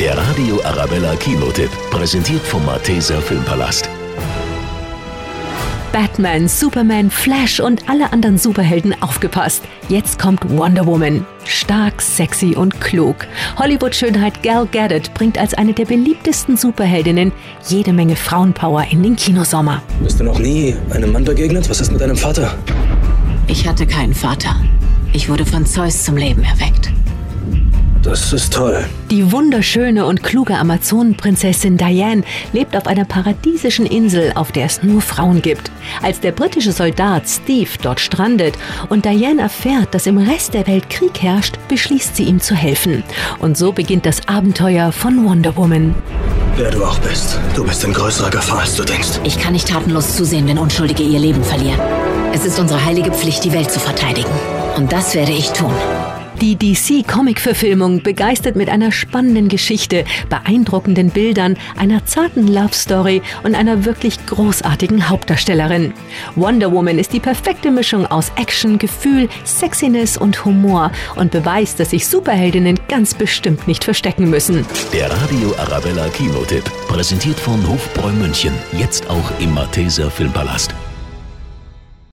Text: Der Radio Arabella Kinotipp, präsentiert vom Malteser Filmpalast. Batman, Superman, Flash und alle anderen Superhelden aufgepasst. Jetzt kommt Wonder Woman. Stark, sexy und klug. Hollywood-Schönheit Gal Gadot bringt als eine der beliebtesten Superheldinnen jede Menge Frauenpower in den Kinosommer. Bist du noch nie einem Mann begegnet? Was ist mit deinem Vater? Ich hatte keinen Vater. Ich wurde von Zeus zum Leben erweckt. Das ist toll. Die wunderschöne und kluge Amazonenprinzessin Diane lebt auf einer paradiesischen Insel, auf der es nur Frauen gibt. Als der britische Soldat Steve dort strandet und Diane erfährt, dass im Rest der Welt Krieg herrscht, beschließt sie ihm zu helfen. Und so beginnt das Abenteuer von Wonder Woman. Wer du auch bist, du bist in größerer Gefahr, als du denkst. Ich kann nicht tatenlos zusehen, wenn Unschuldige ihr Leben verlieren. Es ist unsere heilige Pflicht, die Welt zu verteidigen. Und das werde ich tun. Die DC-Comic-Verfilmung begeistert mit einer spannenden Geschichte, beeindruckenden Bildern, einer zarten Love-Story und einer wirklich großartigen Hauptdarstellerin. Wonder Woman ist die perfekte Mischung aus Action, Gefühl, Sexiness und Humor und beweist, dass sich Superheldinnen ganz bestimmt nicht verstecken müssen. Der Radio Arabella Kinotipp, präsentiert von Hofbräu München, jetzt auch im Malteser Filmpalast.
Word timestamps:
Der 0.00 0.16
Radio 0.16 0.62
Arabella 0.62 1.16
Kinotipp, 1.16 1.70
präsentiert 1.90 2.42
vom 2.42 2.64
Malteser 2.64 3.20
Filmpalast. 3.20 3.90
Batman, 5.90 6.46
Superman, 6.46 7.10
Flash 7.10 7.58
und 7.58 7.88
alle 7.88 8.12
anderen 8.12 8.38
Superhelden 8.38 8.94
aufgepasst. 9.02 9.64
Jetzt 9.88 10.20
kommt 10.20 10.48
Wonder 10.56 10.86
Woman. 10.86 11.26
Stark, 11.44 12.00
sexy 12.00 12.54
und 12.54 12.80
klug. 12.80 13.26
Hollywood-Schönheit 13.58 14.44
Gal 14.44 14.68
Gadot 14.70 15.12
bringt 15.14 15.36
als 15.36 15.54
eine 15.54 15.72
der 15.72 15.86
beliebtesten 15.86 16.56
Superheldinnen 16.56 17.32
jede 17.66 17.92
Menge 17.92 18.14
Frauenpower 18.14 18.84
in 18.92 19.02
den 19.02 19.16
Kinosommer. 19.16 19.82
Bist 20.00 20.20
du 20.20 20.24
noch 20.24 20.38
nie 20.38 20.76
einem 20.90 21.10
Mann 21.10 21.24
begegnet? 21.24 21.68
Was 21.68 21.80
ist 21.80 21.90
mit 21.90 22.00
deinem 22.00 22.16
Vater? 22.16 22.56
Ich 23.48 23.66
hatte 23.66 23.84
keinen 23.84 24.14
Vater. 24.14 24.54
Ich 25.12 25.28
wurde 25.28 25.44
von 25.44 25.66
Zeus 25.66 26.04
zum 26.04 26.16
Leben 26.16 26.44
erweckt. 26.44 26.92
Das 28.08 28.32
ist 28.32 28.54
toll. 28.54 28.86
Die 29.10 29.32
wunderschöne 29.32 30.06
und 30.06 30.22
kluge 30.22 30.56
Amazonenprinzessin 30.56 31.76
Diane 31.76 32.22
lebt 32.54 32.74
auf 32.74 32.86
einer 32.86 33.04
paradiesischen 33.04 33.84
Insel, 33.84 34.32
auf 34.34 34.50
der 34.50 34.64
es 34.64 34.82
nur 34.82 35.02
Frauen 35.02 35.42
gibt. 35.42 35.70
Als 36.00 36.18
der 36.18 36.32
britische 36.32 36.72
Soldat 36.72 37.28
Steve 37.28 37.68
dort 37.82 38.00
strandet 38.00 38.54
und 38.88 39.04
Diane 39.04 39.42
erfährt, 39.42 39.94
dass 39.94 40.06
im 40.06 40.16
Rest 40.16 40.54
der 40.54 40.66
Welt 40.66 40.88
Krieg 40.88 41.20
herrscht, 41.20 41.58
beschließt 41.68 42.16
sie 42.16 42.22
ihm 42.22 42.40
zu 42.40 42.54
helfen. 42.54 43.04
Und 43.40 43.58
so 43.58 43.72
beginnt 43.72 44.06
das 44.06 44.26
Abenteuer 44.26 44.90
von 44.90 45.26
Wonder 45.26 45.54
Woman. 45.54 45.94
Wer 46.56 46.70
du 46.70 46.86
auch 46.86 46.98
bist, 47.00 47.38
du 47.54 47.62
bist 47.62 47.84
in 47.84 47.92
größerer 47.92 48.30
Gefahr, 48.30 48.60
als 48.60 48.74
du 48.74 48.84
denkst. 48.84 49.20
Ich 49.24 49.38
kann 49.38 49.52
nicht 49.52 49.68
tatenlos 49.68 50.16
zusehen, 50.16 50.48
wenn 50.48 50.56
Unschuldige 50.56 51.02
ihr 51.02 51.20
Leben 51.20 51.44
verlieren. 51.44 51.80
Es 52.32 52.46
ist 52.46 52.58
unsere 52.58 52.82
heilige 52.82 53.12
Pflicht, 53.12 53.44
die 53.44 53.52
Welt 53.52 53.70
zu 53.70 53.78
verteidigen. 53.78 54.32
Und 54.78 54.92
das 54.92 55.14
werde 55.14 55.32
ich 55.32 55.50
tun. 55.50 55.74
Die 56.40 56.54
DC-Comic-Verfilmung 56.54 58.04
begeistert 58.04 58.54
mit 58.54 58.68
einer 58.68 58.92
spannenden 58.92 59.48
Geschichte, 59.48 60.04
beeindruckenden 60.28 61.10
Bildern, 61.10 61.56
einer 61.76 62.06
zarten 62.06 62.46
Love-Story 62.46 63.22
und 63.42 63.56
einer 63.56 63.84
wirklich 63.84 64.24
großartigen 64.26 65.08
Hauptdarstellerin. 65.08 65.92
Wonder 66.36 66.70
Woman 66.70 67.00
ist 67.00 67.12
die 67.12 67.18
perfekte 67.18 67.72
Mischung 67.72 68.06
aus 68.06 68.30
Action, 68.36 68.78
Gefühl, 68.78 69.28
Sexiness 69.44 70.16
und 70.16 70.44
Humor 70.44 70.92
und 71.16 71.32
beweist, 71.32 71.80
dass 71.80 71.90
sich 71.90 72.06
Superheldinnen 72.06 72.78
ganz 72.88 73.14
bestimmt 73.14 73.66
nicht 73.66 73.82
verstecken 73.82 74.30
müssen. 74.30 74.64
Der 74.92 75.10
Radio 75.10 75.56
Arabella 75.58 76.08
Kinotipp, 76.10 76.64
präsentiert 76.86 77.40
von 77.40 77.66
Hofbräu 77.66 78.12
München, 78.12 78.52
jetzt 78.78 79.10
auch 79.10 79.32
im 79.40 79.54
Malteser 79.54 80.08
Filmpalast. 80.08 80.72